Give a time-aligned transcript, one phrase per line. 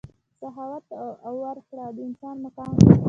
[0.39, 0.85] سخاوت
[1.25, 2.97] او ورکړه د انسان مقام لوړوي.